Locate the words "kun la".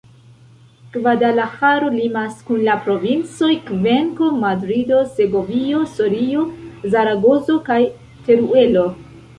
2.47-2.77